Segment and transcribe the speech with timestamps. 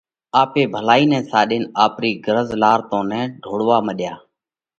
[0.41, 4.13] آپي ڀلائِي نئہ ساڏينَ آپرِي غرض لار تو نه ڍوڙوا مڏيا؟